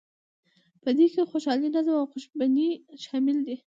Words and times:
په 0.83 0.89
دې 0.97 1.05
کې 1.13 1.21
خوشحالي، 1.31 1.67
نظم 1.75 1.95
او 2.01 2.07
خوشبیني 2.11 2.69
شامل 3.03 3.37
دي. 3.47 3.55